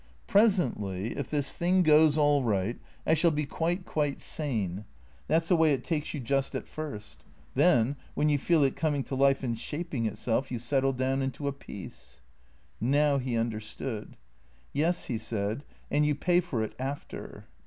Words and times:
"Presently, 0.27 1.15
if 1.15 1.29
this 1.29 1.53
thing 1.53 1.83
goes 1.83 2.17
all 2.17 2.41
right, 2.43 2.79
I 3.05 3.13
shall 3.13 3.29
be 3.29 3.45
quite, 3.45 3.85
quite 3.85 4.19
sane. 4.19 4.85
That's 5.27 5.49
the 5.49 5.55
way 5.55 5.73
it 5.75 5.83
takes 5.83 6.11
you 6.15 6.19
just 6.19 6.55
at 6.55 6.67
first. 6.67 7.23
Then, 7.53 7.97
when 8.15 8.27
you 8.27 8.39
feel 8.39 8.63
it 8.63 8.75
coming 8.75 9.03
to 9.03 9.15
life 9.15 9.43
and 9.43 9.59
shaping 9.59 10.07
itself, 10.07 10.51
you 10.51 10.57
settle 10.57 10.93
down 10.93 11.21
into 11.21 11.47
a 11.47 11.53
peace." 11.53 12.21
JSTow 12.81 13.21
he 13.21 13.37
understood." 13.37 14.17
Yes," 14.73 15.05
he 15.05 15.19
said," 15.19 15.63
and 15.91 16.03
you 16.03 16.15
pay 16.15 16.41
for 16.41 16.63
it 16.63 16.73
after." 16.79 17.45